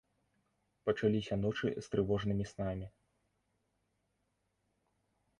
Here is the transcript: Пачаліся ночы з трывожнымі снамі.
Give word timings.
Пачаліся 0.89 1.35
ночы 1.41 1.69
з 1.75 1.85
трывожнымі 1.91 2.45
снамі. 2.51 2.87